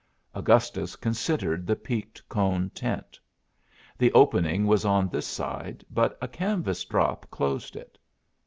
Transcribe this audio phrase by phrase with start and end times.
[0.33, 3.19] Augustus considered the peaked cone tent.
[3.99, 7.99] The opening was on this side, but a canvas drop closed it.